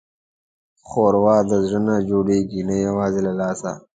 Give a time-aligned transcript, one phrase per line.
[0.87, 3.71] ښوروا د زړه نه جوړېږي، نه یوازې له لاسه.